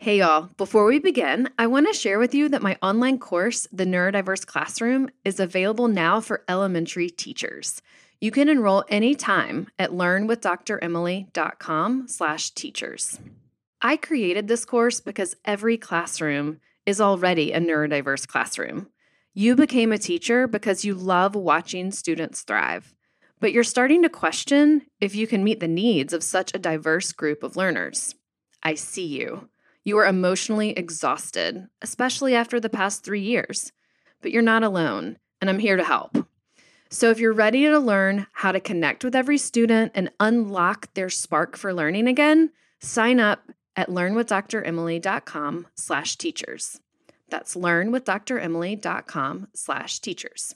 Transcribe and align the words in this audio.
Hey, 0.00 0.18
y'all. 0.18 0.48
Before 0.56 0.84
we 0.84 1.00
begin, 1.00 1.50
I 1.58 1.66
want 1.66 1.88
to 1.88 1.92
share 1.92 2.20
with 2.20 2.32
you 2.32 2.48
that 2.50 2.62
my 2.62 2.78
online 2.80 3.18
course, 3.18 3.66
The 3.72 3.84
Neurodiverse 3.84 4.46
Classroom, 4.46 5.10
is 5.24 5.40
available 5.40 5.88
now 5.88 6.20
for 6.20 6.44
elementary 6.48 7.10
teachers. 7.10 7.82
You 8.20 8.30
can 8.30 8.48
enroll 8.48 8.84
anytime 8.88 9.66
at 9.76 9.90
learnwithdremily.com 9.90 12.06
slash 12.06 12.50
teachers. 12.52 13.18
I 13.82 13.96
created 13.96 14.46
this 14.46 14.64
course 14.64 15.00
because 15.00 15.34
every 15.44 15.76
classroom 15.76 16.60
is 16.86 17.00
already 17.00 17.50
a 17.50 17.58
neurodiverse 17.58 18.28
classroom. 18.28 18.86
You 19.34 19.56
became 19.56 19.90
a 19.90 19.98
teacher 19.98 20.46
because 20.46 20.84
you 20.84 20.94
love 20.94 21.34
watching 21.34 21.90
students 21.90 22.42
thrive, 22.42 22.94
but 23.40 23.52
you're 23.52 23.64
starting 23.64 24.02
to 24.02 24.08
question 24.08 24.82
if 25.00 25.16
you 25.16 25.26
can 25.26 25.42
meet 25.42 25.58
the 25.58 25.66
needs 25.66 26.12
of 26.12 26.22
such 26.22 26.54
a 26.54 26.60
diverse 26.60 27.10
group 27.10 27.42
of 27.42 27.56
learners. 27.56 28.14
I 28.62 28.74
see 28.74 29.04
you. 29.04 29.48
You 29.88 29.96
are 29.96 30.06
emotionally 30.06 30.72
exhausted, 30.72 31.66
especially 31.80 32.34
after 32.34 32.60
the 32.60 32.68
past 32.68 33.02
three 33.02 33.22
years, 33.22 33.72
but 34.20 34.30
you're 34.32 34.42
not 34.42 34.62
alone, 34.62 35.16
and 35.40 35.48
I'm 35.48 35.60
here 35.60 35.78
to 35.78 35.82
help. 35.82 36.28
So 36.90 37.08
if 37.08 37.18
you're 37.18 37.32
ready 37.32 37.62
to 37.62 37.78
learn 37.78 38.26
how 38.34 38.52
to 38.52 38.60
connect 38.60 39.02
with 39.02 39.16
every 39.16 39.38
student 39.38 39.92
and 39.94 40.10
unlock 40.20 40.92
their 40.92 41.08
spark 41.08 41.56
for 41.56 41.72
learning 41.72 42.06
again, 42.06 42.50
sign 42.80 43.18
up 43.18 43.50
at 43.76 43.88
learnwithdremily.com 43.88 45.68
slash 45.74 46.16
teachers. 46.16 46.82
That's 47.30 47.54
learnwithdremily.com 47.54 49.48
slash 49.54 50.00
teachers. 50.00 50.54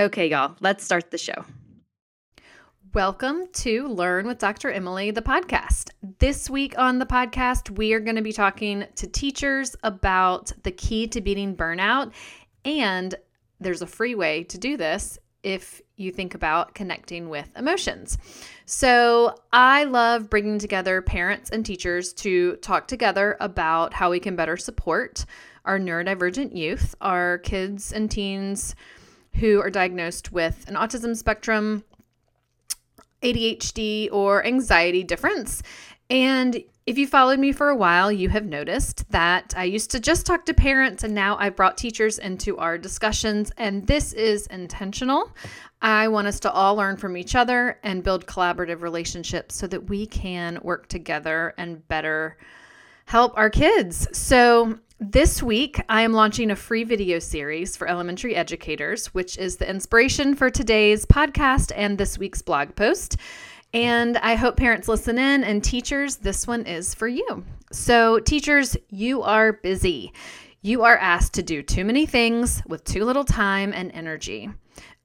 Okay, 0.00 0.28
y'all, 0.28 0.56
let's 0.60 0.82
start 0.82 1.10
the 1.10 1.18
show. 1.18 1.44
Welcome 2.94 3.48
to 3.54 3.88
Learn 3.88 4.28
with 4.28 4.38
Dr. 4.38 4.70
Emily, 4.70 5.10
the 5.10 5.20
podcast. 5.20 5.90
This 6.20 6.48
week 6.48 6.78
on 6.78 7.00
the 7.00 7.06
podcast, 7.06 7.76
we 7.76 7.92
are 7.92 7.98
going 7.98 8.14
to 8.14 8.22
be 8.22 8.32
talking 8.32 8.84
to 8.94 9.08
teachers 9.08 9.74
about 9.82 10.52
the 10.62 10.70
key 10.70 11.08
to 11.08 11.20
beating 11.20 11.56
burnout. 11.56 12.12
And 12.64 13.12
there's 13.58 13.82
a 13.82 13.86
free 13.88 14.14
way 14.14 14.44
to 14.44 14.58
do 14.58 14.76
this 14.76 15.18
if 15.42 15.82
you 15.96 16.12
think 16.12 16.36
about 16.36 16.74
connecting 16.74 17.28
with 17.28 17.50
emotions. 17.56 18.16
So, 18.64 19.34
I 19.52 19.82
love 19.82 20.30
bringing 20.30 20.60
together 20.60 21.02
parents 21.02 21.50
and 21.50 21.66
teachers 21.66 22.12
to 22.12 22.54
talk 22.58 22.86
together 22.86 23.36
about 23.40 23.92
how 23.92 24.12
we 24.12 24.20
can 24.20 24.36
better 24.36 24.56
support 24.56 25.24
our 25.64 25.80
neurodivergent 25.80 26.56
youth, 26.56 26.94
our 27.00 27.38
kids 27.38 27.92
and 27.92 28.08
teens 28.08 28.76
who 29.32 29.60
are 29.60 29.70
diagnosed 29.70 30.30
with 30.30 30.64
an 30.68 30.76
autism 30.76 31.16
spectrum 31.16 31.82
ADHD 33.24 34.08
or 34.12 34.46
anxiety 34.46 35.02
difference. 35.02 35.62
And 36.10 36.62
if 36.86 36.98
you 36.98 37.06
followed 37.06 37.38
me 37.38 37.50
for 37.52 37.70
a 37.70 37.76
while, 37.76 38.12
you 38.12 38.28
have 38.28 38.44
noticed 38.44 39.10
that 39.10 39.54
I 39.56 39.64
used 39.64 39.90
to 39.92 40.00
just 40.00 40.26
talk 40.26 40.44
to 40.44 40.54
parents 40.54 41.02
and 41.02 41.14
now 41.14 41.38
I've 41.38 41.56
brought 41.56 41.78
teachers 41.78 42.18
into 42.18 42.58
our 42.58 42.76
discussions, 42.76 43.50
and 43.56 43.86
this 43.86 44.12
is 44.12 44.46
intentional. 44.48 45.32
I 45.80 46.08
want 46.08 46.26
us 46.26 46.40
to 46.40 46.52
all 46.52 46.76
learn 46.76 46.98
from 46.98 47.16
each 47.16 47.34
other 47.34 47.78
and 47.82 48.04
build 48.04 48.26
collaborative 48.26 48.82
relationships 48.82 49.54
so 49.54 49.66
that 49.68 49.88
we 49.88 50.06
can 50.06 50.58
work 50.62 50.88
together 50.88 51.54
and 51.56 51.86
better 51.88 52.36
help 53.06 53.32
our 53.36 53.50
kids. 53.50 54.06
So, 54.12 54.78
this 55.10 55.42
week, 55.42 55.80
I 55.88 56.02
am 56.02 56.12
launching 56.12 56.50
a 56.50 56.56
free 56.56 56.84
video 56.84 57.18
series 57.18 57.76
for 57.76 57.86
elementary 57.86 58.34
educators, 58.34 59.08
which 59.08 59.36
is 59.36 59.56
the 59.56 59.68
inspiration 59.68 60.34
for 60.34 60.50
today's 60.50 61.04
podcast 61.04 61.72
and 61.74 61.98
this 61.98 62.16
week's 62.16 62.42
blog 62.42 62.74
post. 62.74 63.16
And 63.74 64.16
I 64.18 64.34
hope 64.34 64.56
parents 64.56 64.88
listen 64.88 65.18
in 65.18 65.44
and 65.44 65.62
teachers, 65.62 66.16
this 66.16 66.46
one 66.46 66.64
is 66.64 66.94
for 66.94 67.08
you. 67.08 67.44
So, 67.72 68.18
teachers, 68.20 68.76
you 68.88 69.22
are 69.22 69.52
busy. 69.52 70.12
You 70.62 70.84
are 70.84 70.96
asked 70.96 71.34
to 71.34 71.42
do 71.42 71.62
too 71.62 71.84
many 71.84 72.06
things 72.06 72.62
with 72.66 72.84
too 72.84 73.04
little 73.04 73.24
time 73.24 73.72
and 73.74 73.90
energy. 73.92 74.48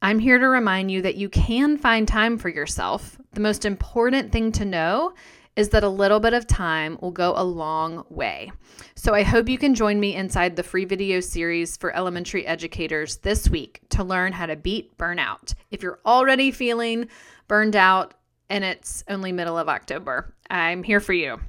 I'm 0.01 0.19
here 0.19 0.39
to 0.39 0.47
remind 0.47 0.91
you 0.91 1.01
that 1.01 1.15
you 1.15 1.27
can 1.29 1.77
find 1.77 2.07
time 2.07 2.37
for 2.37 2.47
yourself. 2.47 3.17
The 3.33 3.41
most 3.41 3.65
important 3.65 4.31
thing 4.31 4.53
to 4.53 4.65
know 4.65 5.13
is 5.59 5.69
that 5.69 5.83
a 5.83 5.89
little 5.89 6.21
bit 6.21 6.33
of 6.33 6.47
time 6.47 6.97
will 7.01 7.11
go 7.11 7.33
a 7.35 7.43
long 7.43 8.05
way. 8.09 8.49
So 8.95 9.13
I 9.13 9.23
hope 9.23 9.49
you 9.49 9.57
can 9.57 9.75
join 9.75 9.99
me 9.99 10.15
inside 10.15 10.55
the 10.55 10.63
free 10.63 10.85
video 10.85 11.19
series 11.19 11.75
for 11.75 11.93
elementary 11.93 12.47
educators 12.47 13.17
this 13.17 13.49
week 13.49 13.81
to 13.89 14.05
learn 14.05 14.31
how 14.31 14.45
to 14.45 14.55
beat 14.55 14.97
burnout. 14.97 15.53
If 15.69 15.83
you're 15.83 15.99
already 16.05 16.51
feeling 16.51 17.09
burned 17.49 17.75
out 17.75 18.13
and 18.49 18.63
it's 18.63 19.03
only 19.09 19.33
middle 19.33 19.57
of 19.57 19.67
October, 19.67 20.33
I'm 20.49 20.81
here 20.81 21.01
for 21.01 21.11
you. 21.11 21.41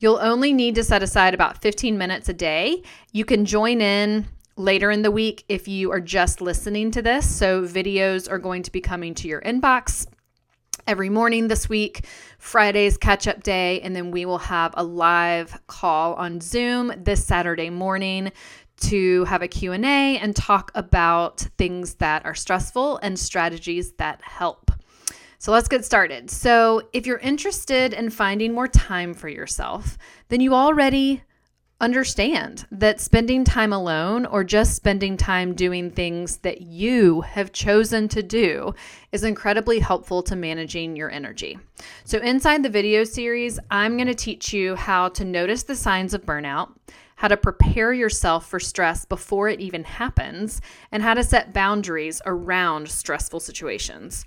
You'll 0.00 0.18
only 0.18 0.52
need 0.52 0.74
to 0.74 0.82
set 0.82 1.04
aside 1.04 1.32
about 1.32 1.62
15 1.62 1.96
minutes 1.96 2.28
a 2.28 2.34
day. 2.34 2.82
You 3.12 3.24
can 3.24 3.44
join 3.44 3.80
in 3.80 4.26
later 4.56 4.90
in 4.90 5.02
the 5.02 5.12
week 5.12 5.44
if 5.48 5.68
you 5.68 5.92
are 5.92 6.00
just 6.00 6.40
listening 6.40 6.90
to 6.90 7.00
this. 7.00 7.32
So, 7.32 7.62
videos 7.62 8.28
are 8.28 8.40
going 8.40 8.64
to 8.64 8.72
be 8.72 8.80
coming 8.80 9.14
to 9.14 9.28
your 9.28 9.40
inbox 9.42 10.08
every 10.86 11.08
morning 11.08 11.48
this 11.48 11.68
week. 11.68 12.06
Friday's 12.38 12.96
catch 12.96 13.26
up 13.26 13.42
day, 13.42 13.80
and 13.80 13.94
then 13.94 14.10
we 14.10 14.24
will 14.24 14.38
have 14.38 14.74
a 14.76 14.84
live 14.84 15.60
call 15.66 16.14
on 16.14 16.40
Zoom 16.40 16.92
this 16.96 17.24
Saturday 17.24 17.70
morning 17.70 18.32
to 18.80 19.24
have 19.24 19.42
a 19.42 19.48
Q&A 19.48 20.18
and 20.18 20.34
talk 20.34 20.72
about 20.74 21.40
things 21.56 21.94
that 21.94 22.24
are 22.24 22.34
stressful 22.34 22.98
and 22.98 23.18
strategies 23.18 23.92
that 23.94 24.20
help. 24.22 24.70
So 25.38 25.50
let's 25.52 25.68
get 25.68 25.84
started. 25.84 26.30
So, 26.30 26.82
if 26.92 27.04
you're 27.04 27.18
interested 27.18 27.92
in 27.92 28.10
finding 28.10 28.54
more 28.54 28.68
time 28.68 29.12
for 29.12 29.28
yourself, 29.28 29.98
then 30.28 30.40
you 30.40 30.54
already 30.54 31.22
understand 31.82 32.64
that 32.70 33.00
spending 33.00 33.42
time 33.42 33.72
alone 33.72 34.24
or 34.24 34.44
just 34.44 34.76
spending 34.76 35.16
time 35.16 35.52
doing 35.52 35.90
things 35.90 36.36
that 36.38 36.62
you 36.62 37.22
have 37.22 37.52
chosen 37.52 38.06
to 38.06 38.22
do 38.22 38.72
is 39.10 39.24
incredibly 39.24 39.80
helpful 39.80 40.22
to 40.22 40.36
managing 40.36 40.94
your 40.94 41.10
energy. 41.10 41.58
So, 42.04 42.18
inside 42.18 42.62
the 42.62 42.68
video 42.68 43.02
series, 43.02 43.58
I'm 43.68 43.96
going 43.96 44.06
to 44.06 44.14
teach 44.14 44.52
you 44.52 44.76
how 44.76 45.08
to 45.10 45.24
notice 45.24 45.64
the 45.64 45.74
signs 45.74 46.14
of 46.14 46.24
burnout, 46.24 46.72
how 47.16 47.26
to 47.26 47.36
prepare 47.36 47.92
yourself 47.92 48.48
for 48.48 48.60
stress 48.60 49.04
before 49.04 49.48
it 49.48 49.60
even 49.60 49.82
happens, 49.82 50.60
and 50.92 51.02
how 51.02 51.14
to 51.14 51.24
set 51.24 51.52
boundaries 51.52 52.22
around 52.26 52.88
stressful 52.88 53.40
situations. 53.40 54.24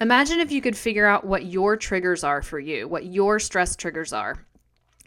Imagine 0.00 0.40
if 0.40 0.52
you 0.52 0.60
could 0.60 0.76
figure 0.76 1.06
out 1.06 1.26
what 1.26 1.46
your 1.46 1.74
triggers 1.74 2.22
are 2.22 2.42
for 2.42 2.60
you, 2.60 2.86
what 2.86 3.06
your 3.06 3.38
stress 3.38 3.76
triggers 3.76 4.12
are 4.12 4.36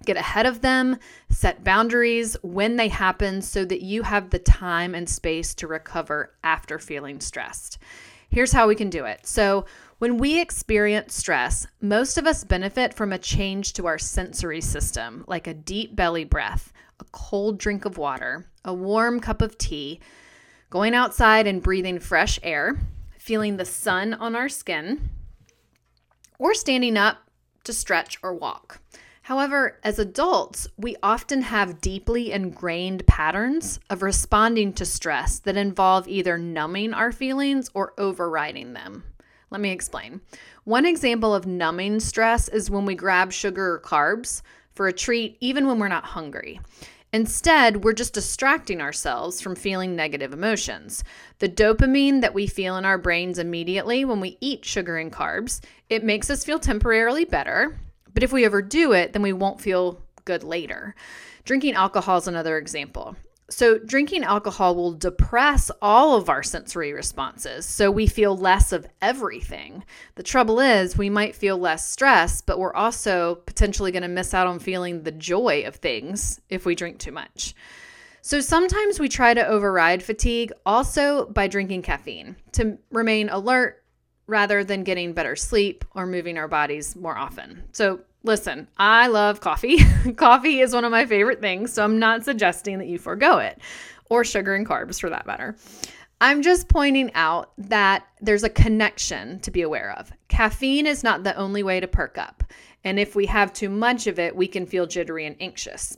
Get 0.06 0.18
ahead 0.18 0.46
of 0.46 0.62
them, 0.62 0.98
set 1.30 1.64
boundaries 1.64 2.36
when 2.42 2.76
they 2.76 2.88
happen 2.88 3.42
so 3.42 3.66
that 3.66 3.82
you 3.82 4.04
have 4.04 4.30
the 4.30 4.40
time 4.40 4.96
and 4.96 5.08
space 5.08 5.54
to 5.56 5.68
recover 5.68 6.34
after 6.44 6.80
feeling 6.80 7.20
stressed. 7.20 7.78
Here's 8.30 8.54
how 8.54 8.68
we 8.68 8.76
can 8.76 8.90
do 8.90 9.06
it. 9.06 9.28
So, 9.28 9.66
when 10.00 10.18
we 10.18 10.42
experience 10.42 11.14
stress, 11.14 11.68
most 11.80 12.18
of 12.18 12.26
us 12.26 12.44
benefit 12.44 12.94
from 12.94 13.14
a 13.14 13.20
change 13.20 13.74
to 13.74 13.86
our 13.86 14.00
sensory 14.00 14.62
system, 14.62 15.24
like 15.28 15.46
a 15.46 15.54
deep 15.54 15.96
belly 15.96 16.24
breath, 16.24 16.74
a 17.00 17.06
cold 17.12 17.60
drink 17.60 17.86
of 17.86 17.98
water, 17.98 18.48
a 18.66 18.74
warm 18.74 19.20
cup 19.20 19.44
of 19.44 19.60
tea, 19.60 20.00
going 20.72 20.96
outside 20.96 21.46
and 21.46 21.62
breathing 21.62 22.00
fresh 22.00 22.40
air, 22.42 22.80
feeling 23.20 23.58
the 23.58 23.66
sun 23.66 24.16
on 24.16 24.36
our 24.36 24.50
skin, 24.50 25.10
or 26.40 26.56
standing 26.56 26.98
up 26.98 27.18
to 27.66 27.74
stretch 27.74 28.18
or 28.24 28.34
walk. 28.34 28.80
However, 29.32 29.80
as 29.82 29.98
adults, 29.98 30.68
we 30.76 30.98
often 31.02 31.44
have 31.44 31.80
deeply 31.80 32.34
ingrained 32.34 33.08
patterns 33.08 33.80
of 33.90 34.02
responding 34.02 34.74
to 34.74 34.86
stress 34.86 35.40
that 35.40 35.56
involve 35.56 36.06
either 36.10 36.38
numbing 36.38 36.94
our 36.94 37.14
feelings 37.14 37.70
or 37.74 37.94
overriding 37.98 38.74
them. 38.74 39.06
Let 39.50 39.62
me 39.62 39.72
explain. 39.72 40.20
One 40.66 40.86
example 40.86 41.34
of 41.34 41.48
numbing 41.48 42.02
stress 42.02 42.50
is 42.50 42.70
when 42.70 42.84
we 42.84 42.94
grab 42.94 43.32
sugar 43.32 43.76
or 43.76 43.80
carbs 43.80 44.42
for 44.74 44.90
a 44.90 44.92
treat, 44.92 45.38
even 45.40 45.66
when 45.66 45.80
we're 45.80 45.88
not 45.88 46.04
hungry. 46.04 46.60
Instead, 47.14 47.86
we're 47.86 47.94
just 47.94 48.14
distracting 48.14 48.82
ourselves 48.82 49.40
from 49.40 49.56
feeling 49.56 49.96
negative 49.96 50.34
emotions. 50.34 51.06
The 51.40 51.48
dopamine 51.48 52.20
that 52.20 52.34
we 52.34 52.48
feel 52.48 52.76
in 52.76 52.84
our 52.84 52.98
brains 52.98 53.40
immediately 53.40 54.04
when 54.04 54.20
we 54.20 54.38
eat 54.42 54.66
sugar 54.66 54.98
and 54.98 55.10
carbs, 55.10 55.62
it 55.90 56.04
makes 56.04 56.30
us 56.30 56.44
feel 56.44 56.60
temporarily 56.60 57.24
better, 57.24 57.80
but 58.14 58.24
if 58.24 58.32
we 58.34 58.46
overdo 58.46 58.94
it, 58.94 59.14
then 59.14 59.22
we 59.22 59.34
won't 59.34 59.62
feel 59.62 60.02
good 60.26 60.44
later. 60.44 60.96
Drinking 61.44 61.74
alcohol 61.74 62.18
is 62.18 62.28
another 62.28 62.58
example. 62.58 63.16
So, 63.52 63.78
drinking 63.80 64.24
alcohol 64.24 64.76
will 64.76 64.94
depress 64.94 65.70
all 65.82 66.16
of 66.16 66.30
our 66.30 66.42
sensory 66.42 66.94
responses, 66.94 67.66
so 67.66 67.92
we 67.92 68.08
feel 68.08 68.38
less 68.38 68.72
of 68.72 68.88
everything. 69.02 69.84
The 70.16 70.24
trouble 70.24 70.62
is, 70.62 70.98
we 70.98 71.10
might 71.10 71.36
feel 71.36 71.58
less 71.58 71.90
stress, 71.90 72.40
but 72.40 72.60
we're 72.60 72.74
also 72.74 73.36
potentially 73.46 73.92
going 73.92 74.04
to 74.04 74.08
miss 74.08 74.34
out 74.34 74.48
on 74.48 74.60
feeling 74.60 75.04
the 75.04 75.12
joy 75.12 75.64
of 75.66 75.76
things 75.76 76.40
if 76.50 76.66
we 76.66 76.76
drink 76.76 77.00
too 77.00 77.12
much. 77.12 77.54
So, 78.22 78.40
sometimes 78.40 79.02
we 79.02 79.10
try 79.10 79.34
to 79.34 79.46
override 79.46 80.02
fatigue 80.02 80.54
also 80.66 81.26
by 81.26 81.48
drinking 81.48 81.82
caffeine 81.82 82.38
to 82.54 82.78
remain 82.90 83.28
alert 83.28 83.81
rather 84.32 84.64
than 84.64 84.84
getting 84.84 85.12
better 85.14 85.36
sleep 85.36 85.84
or 85.94 86.08
moving 86.08 86.38
our 86.38 86.48
bodies 86.48 86.96
more 86.96 87.18
often. 87.18 87.62
So, 87.74 88.00
listen, 88.24 88.68
I 88.78 89.08
love 89.08 89.42
coffee. 89.42 89.80
coffee 90.16 90.62
is 90.62 90.74
one 90.74 90.86
of 90.86 90.92
my 90.92 91.06
favorite 91.06 91.42
things, 91.42 91.74
so 91.74 91.84
I'm 91.84 92.00
not 92.00 92.24
suggesting 92.24 92.80
that 92.80 92.88
you 92.88 92.98
forego 92.98 93.40
it 93.40 93.60
or 94.10 94.24
sugar 94.24 94.56
and 94.56 94.66
carbs 94.66 95.00
for 95.00 95.10
that 95.10 95.28
matter. 95.28 95.56
I'm 96.22 96.42
just 96.42 96.70
pointing 96.70 97.12
out 97.14 97.52
that 97.58 98.08
there's 98.22 98.44
a 98.44 98.50
connection 98.50 99.40
to 99.42 99.52
be 99.52 99.64
aware 99.64 99.92
of. 99.98 100.14
Caffeine 100.30 100.88
is 100.88 101.04
not 101.04 101.24
the 101.24 101.36
only 101.36 101.62
way 101.62 101.80
to 101.80 101.88
perk 101.88 102.18
up. 102.18 102.44
And 102.84 103.00
if 103.00 103.16
we 103.16 103.26
have 103.26 103.52
too 103.52 103.70
much 103.70 104.08
of 104.08 104.18
it, 104.18 104.36
we 104.36 104.48
can 104.48 104.66
feel 104.66 104.88
jittery 104.88 105.26
and 105.26 105.36
anxious, 105.40 105.98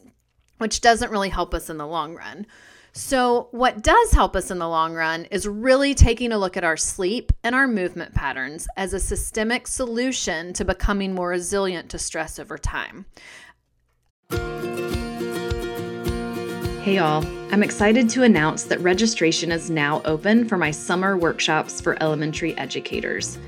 which 0.57 0.81
doesn't 0.81 1.12
really 1.12 1.29
help 1.29 1.53
us 1.53 1.69
in 1.69 1.77
the 1.77 1.86
long 1.86 2.15
run. 2.15 2.47
So, 2.95 3.47
what 3.49 3.81
does 3.81 4.11
help 4.11 4.35
us 4.35 4.51
in 4.51 4.59
the 4.59 4.69
long 4.69 4.93
run 4.93 5.25
is 5.25 5.47
really 5.47 5.95
taking 5.95 6.31
a 6.31 6.37
look 6.37 6.55
at 6.55 6.63
our 6.63 6.77
sleep 6.77 7.31
and 7.43 7.55
our 7.55 7.67
movement 7.67 8.13
patterns 8.13 8.67
as 8.77 8.93
a 8.93 8.99
systemic 8.99 9.65
solution 9.65 10.53
to 10.53 10.63
becoming 10.63 11.15
more 11.15 11.29
resilient 11.29 11.89
to 11.89 11.97
stress 11.97 12.37
over 12.37 12.59
time. 12.59 13.07
Hey, 16.83 16.99
all. 16.99 17.25
I'm 17.51 17.63
excited 17.63 18.09
to 18.09 18.21
announce 18.21 18.65
that 18.65 18.79
registration 18.81 19.51
is 19.51 19.71
now 19.71 20.03
open 20.05 20.47
for 20.47 20.57
my 20.57 20.69
summer 20.69 21.17
workshops 21.17 21.81
for 21.81 21.97
elementary 21.99 22.55
educators. 22.59 23.39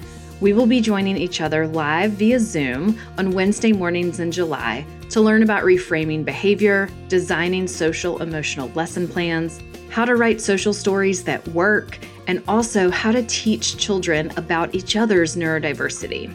We 0.41 0.51
will 0.51 0.65
be 0.65 0.81
joining 0.81 1.15
each 1.15 1.39
other 1.39 1.65
live 1.65 2.11
via 2.11 2.39
Zoom 2.39 2.99
on 3.17 3.31
Wednesday 3.31 3.71
mornings 3.71 4.19
in 4.19 4.31
July 4.31 4.85
to 5.09 5.21
learn 5.21 5.43
about 5.43 5.63
reframing 5.63 6.25
behavior, 6.25 6.89
designing 7.07 7.67
social 7.67 8.21
emotional 8.21 8.67
lesson 8.75 9.07
plans, 9.07 9.61
how 9.89 10.03
to 10.03 10.17
write 10.17 10.41
social 10.41 10.73
stories 10.73 11.23
that 11.23 11.47
work, 11.49 11.99
and 12.27 12.43
also 12.49 12.89
how 12.91 13.13
to 13.13 13.23
teach 13.23 13.77
children 13.77 14.29
about 14.35 14.75
each 14.75 14.97
other's 14.97 15.37
neurodiversity. 15.37 16.29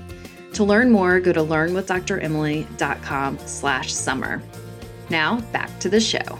To 0.54 0.64
learn 0.64 0.90
more, 0.90 1.20
go 1.20 1.34
to 1.34 1.40
learnwithdremily.com 1.40 3.38
slash 3.44 3.92
summer. 3.92 4.42
Now, 5.10 5.40
back 5.52 5.78
to 5.80 5.90
the 5.90 6.00
show. 6.00 6.38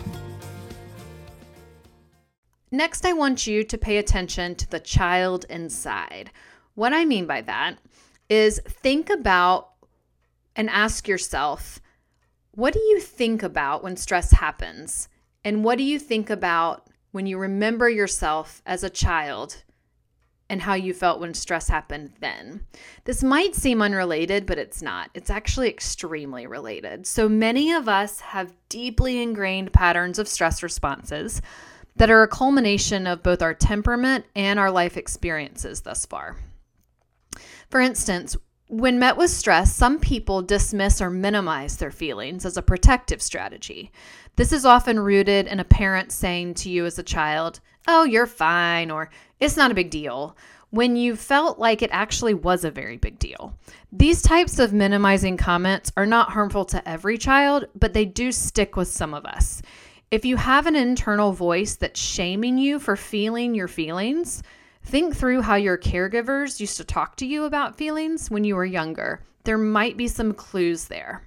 Next, 2.70 3.04
I 3.04 3.12
want 3.12 3.46
you 3.46 3.64
to 3.64 3.76
pay 3.76 3.98
attention 3.98 4.54
to 4.54 4.70
the 4.70 4.80
child 4.80 5.44
inside. 5.50 6.30
What 6.80 6.94
I 6.94 7.04
mean 7.04 7.26
by 7.26 7.42
that 7.42 7.76
is 8.30 8.58
think 8.66 9.10
about 9.10 9.68
and 10.56 10.70
ask 10.70 11.06
yourself, 11.06 11.78
what 12.52 12.72
do 12.72 12.80
you 12.80 13.00
think 13.00 13.42
about 13.42 13.84
when 13.84 13.98
stress 13.98 14.32
happens? 14.32 15.10
And 15.44 15.62
what 15.62 15.76
do 15.76 15.84
you 15.84 15.98
think 15.98 16.30
about 16.30 16.86
when 17.10 17.26
you 17.26 17.36
remember 17.36 17.90
yourself 17.90 18.62
as 18.64 18.82
a 18.82 18.88
child 18.88 19.62
and 20.48 20.62
how 20.62 20.72
you 20.72 20.94
felt 20.94 21.20
when 21.20 21.34
stress 21.34 21.68
happened 21.68 22.12
then? 22.20 22.62
This 23.04 23.22
might 23.22 23.54
seem 23.54 23.82
unrelated, 23.82 24.46
but 24.46 24.56
it's 24.56 24.80
not. 24.80 25.10
It's 25.12 25.28
actually 25.28 25.68
extremely 25.68 26.46
related. 26.46 27.06
So 27.06 27.28
many 27.28 27.72
of 27.72 27.90
us 27.90 28.20
have 28.20 28.56
deeply 28.70 29.20
ingrained 29.20 29.74
patterns 29.74 30.18
of 30.18 30.26
stress 30.26 30.62
responses 30.62 31.42
that 31.96 32.10
are 32.10 32.22
a 32.22 32.28
culmination 32.28 33.06
of 33.06 33.22
both 33.22 33.42
our 33.42 33.52
temperament 33.52 34.24
and 34.34 34.58
our 34.58 34.70
life 34.70 34.96
experiences 34.96 35.82
thus 35.82 36.06
far. 36.06 36.38
For 37.70 37.80
instance, 37.80 38.36
when 38.66 38.98
met 38.98 39.16
with 39.16 39.30
stress, 39.30 39.72
some 39.72 39.98
people 39.98 40.42
dismiss 40.42 41.00
or 41.00 41.10
minimize 41.10 41.76
their 41.76 41.90
feelings 41.90 42.44
as 42.44 42.56
a 42.56 42.62
protective 42.62 43.22
strategy. 43.22 43.92
This 44.36 44.52
is 44.52 44.64
often 44.64 44.98
rooted 44.98 45.46
in 45.46 45.60
a 45.60 45.64
parent 45.64 46.12
saying 46.12 46.54
to 46.54 46.70
you 46.70 46.84
as 46.84 46.98
a 46.98 47.04
child, 47.04 47.60
Oh, 47.88 48.04
you're 48.04 48.26
fine, 48.26 48.90
or 48.90 49.10
It's 49.38 49.56
not 49.56 49.70
a 49.70 49.74
big 49.74 49.90
deal, 49.90 50.36
when 50.70 50.96
you 50.96 51.16
felt 51.16 51.58
like 51.58 51.82
it 51.82 51.90
actually 51.92 52.34
was 52.34 52.64
a 52.64 52.70
very 52.70 52.96
big 52.96 53.18
deal. 53.18 53.56
These 53.92 54.22
types 54.22 54.58
of 54.58 54.72
minimizing 54.72 55.36
comments 55.36 55.92
are 55.96 56.06
not 56.06 56.30
harmful 56.30 56.64
to 56.66 56.88
every 56.88 57.18
child, 57.18 57.66
but 57.74 57.92
they 57.92 58.04
do 58.04 58.30
stick 58.30 58.76
with 58.76 58.88
some 58.88 59.14
of 59.14 59.24
us. 59.24 59.62
If 60.10 60.24
you 60.24 60.36
have 60.36 60.66
an 60.66 60.76
internal 60.76 61.32
voice 61.32 61.76
that's 61.76 62.00
shaming 62.00 62.58
you 62.58 62.78
for 62.78 62.96
feeling 62.96 63.54
your 63.54 63.68
feelings, 63.68 64.42
Think 64.82 65.14
through 65.14 65.42
how 65.42 65.54
your 65.54 65.78
caregivers 65.78 66.58
used 66.58 66.76
to 66.78 66.84
talk 66.84 67.16
to 67.16 67.26
you 67.26 67.44
about 67.44 67.76
feelings 67.76 68.30
when 68.30 68.44
you 68.44 68.56
were 68.56 68.64
younger. 68.64 69.22
There 69.44 69.58
might 69.58 69.96
be 69.96 70.08
some 70.08 70.32
clues 70.32 70.86
there. 70.86 71.22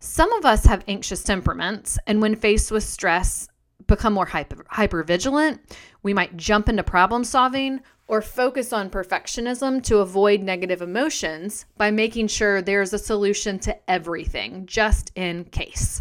Some 0.00 0.32
of 0.32 0.44
us 0.44 0.64
have 0.64 0.84
anxious 0.88 1.22
temperaments, 1.22 1.98
and 2.06 2.20
when 2.20 2.34
faced 2.34 2.70
with 2.70 2.82
stress, 2.84 3.48
become 3.86 4.14
more 4.14 4.26
hyper, 4.26 5.02
vigilant. 5.02 5.60
We 6.02 6.14
might 6.14 6.36
jump 6.36 6.68
into 6.68 6.82
problem 6.82 7.22
solving 7.22 7.80
or 8.08 8.22
focus 8.22 8.72
on 8.72 8.90
perfectionism 8.90 9.82
to 9.84 9.98
avoid 9.98 10.42
negative 10.42 10.82
emotions 10.82 11.66
by 11.76 11.90
making 11.90 12.28
sure 12.28 12.60
there's 12.60 12.92
a 12.92 12.98
solution 12.98 13.58
to 13.60 13.90
everything, 13.90 14.66
just 14.66 15.12
in 15.14 15.44
case. 15.44 16.00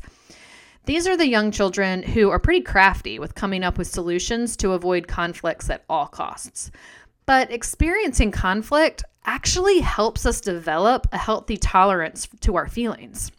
These 0.89 1.05
are 1.05 1.15
the 1.15 1.27
young 1.27 1.51
children 1.51 2.01
who 2.01 2.31
are 2.31 2.39
pretty 2.39 2.61
crafty 2.61 3.19
with 3.19 3.35
coming 3.35 3.63
up 3.63 3.77
with 3.77 3.85
solutions 3.85 4.57
to 4.57 4.71
avoid 4.71 5.07
conflicts 5.07 5.69
at 5.69 5.83
all 5.87 6.07
costs. 6.07 6.71
But 7.27 7.51
experiencing 7.51 8.31
conflict 8.31 9.03
actually 9.23 9.81
helps 9.81 10.25
us 10.25 10.41
develop 10.41 11.05
a 11.11 11.17
healthy 11.19 11.57
tolerance 11.57 12.27
to 12.39 12.55
our 12.55 12.67
feelings. 12.67 13.31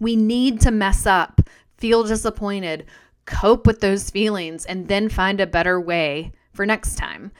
We 0.00 0.16
need 0.16 0.60
to 0.60 0.70
mess 0.70 1.06
up, 1.06 1.40
feel 1.78 2.04
disappointed, 2.04 2.84
cope 3.24 3.66
with 3.66 3.80
those 3.80 4.10
feelings, 4.10 4.66
and 4.66 4.86
then 4.86 5.08
find 5.08 5.40
a 5.40 5.46
better 5.46 5.80
way 5.80 6.32
for 6.52 6.66
next 6.66 6.96
time. 6.96 7.32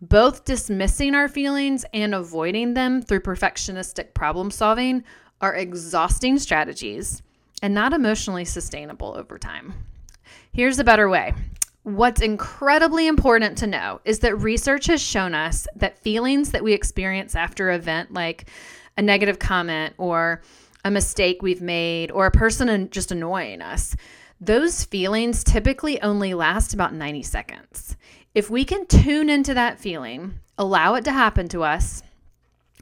Both 0.00 0.44
dismissing 0.44 1.16
our 1.16 1.26
feelings 1.26 1.84
and 1.92 2.14
avoiding 2.14 2.74
them 2.74 3.02
through 3.02 3.22
perfectionistic 3.22 4.14
problem 4.14 4.52
solving 4.52 5.02
are 5.40 5.56
exhausting 5.56 6.38
strategies 6.38 7.22
and 7.62 7.74
not 7.74 7.92
emotionally 7.92 8.44
sustainable 8.44 9.14
over 9.16 9.38
time. 9.38 9.74
Here's 10.52 10.78
a 10.78 10.84
better 10.84 11.08
way. 11.08 11.34
What's 11.82 12.20
incredibly 12.20 13.06
important 13.06 13.58
to 13.58 13.66
know 13.66 14.00
is 14.04 14.18
that 14.20 14.36
research 14.36 14.86
has 14.86 15.00
shown 15.00 15.34
us 15.34 15.66
that 15.76 15.98
feelings 15.98 16.50
that 16.50 16.62
we 16.62 16.72
experience 16.72 17.34
after 17.34 17.70
an 17.70 17.76
event, 17.76 18.12
like 18.12 18.50
a 18.96 19.02
negative 19.02 19.38
comment 19.38 19.94
or 19.96 20.42
a 20.84 20.90
mistake 20.90 21.42
we've 21.42 21.62
made 21.62 22.10
or 22.10 22.26
a 22.26 22.30
person 22.30 22.90
just 22.90 23.12
annoying 23.12 23.62
us, 23.62 23.96
those 24.40 24.84
feelings 24.84 25.44
typically 25.44 26.00
only 26.02 26.34
last 26.34 26.74
about 26.74 26.94
90 26.94 27.22
seconds. 27.22 27.96
If 28.34 28.50
we 28.50 28.64
can 28.64 28.86
tune 28.86 29.28
into 29.28 29.54
that 29.54 29.78
feeling, 29.78 30.40
allow 30.56 30.94
it 30.94 31.04
to 31.04 31.12
happen 31.12 31.48
to 31.48 31.62
us, 31.62 32.02